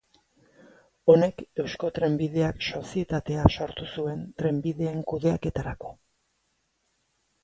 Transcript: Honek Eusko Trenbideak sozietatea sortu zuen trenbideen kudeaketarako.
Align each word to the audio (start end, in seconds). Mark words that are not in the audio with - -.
Honek 1.13 1.41
Eusko 1.63 1.89
Trenbideak 1.97 2.63
sozietatea 2.79 3.43
sortu 3.57 3.87
zuen 3.97 4.23
trenbideen 4.41 5.05
kudeaketarako. 5.13 5.93